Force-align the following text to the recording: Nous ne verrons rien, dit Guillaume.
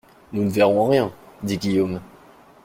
Nous 0.33 0.43
ne 0.45 0.49
verrons 0.49 0.87
rien, 0.87 1.11
dit 1.43 1.59
Guillaume. 1.59 2.01